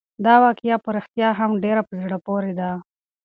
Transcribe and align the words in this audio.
دا 0.25 0.35
واقعه 0.43 0.77
په 0.83 0.89
رښتیا 0.97 1.29
هم 1.39 1.51
ډېره 1.63 1.81
په 1.89 1.93
زړه 2.03 2.17
پورې 2.25 2.51
ده. 2.59 2.71